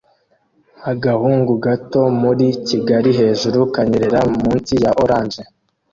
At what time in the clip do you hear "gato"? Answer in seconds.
1.65-2.01